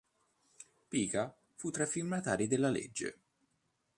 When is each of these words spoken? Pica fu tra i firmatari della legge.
Pica 0.89 1.31
fu 1.53 1.69
tra 1.69 1.83
i 1.83 1.85
firmatari 1.85 2.47
della 2.47 2.71
legge. 2.71 3.19